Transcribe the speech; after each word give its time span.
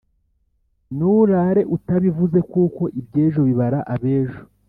Nurare 0.97 1.61
utabivuze 1.75 2.39
kuko 2.51 2.83
ibyejo 2.99 3.39
bibara 3.47 3.79
abejo 3.93 4.41